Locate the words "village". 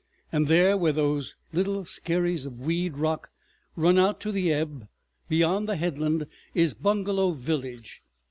7.33-8.01